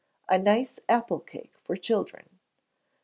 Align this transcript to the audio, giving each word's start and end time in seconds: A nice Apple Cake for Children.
A 0.27 0.39
nice 0.39 0.79
Apple 0.89 1.19
Cake 1.19 1.53
for 1.63 1.75
Children. 1.75 2.39